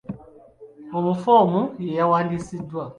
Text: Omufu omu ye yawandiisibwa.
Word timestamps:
Omufu 0.97 1.29
omu 1.41 1.61
ye 1.85 1.91
yawandiisibwa. 1.99 2.83